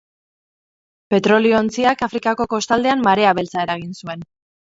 Petrolio-ontziak 1.13 2.01
Afrikako 2.07 2.49
kostaldean 2.55 3.05
marea 3.09 3.35
beltza 3.41 3.67
eragin 3.67 3.95
zuen. 4.03 4.27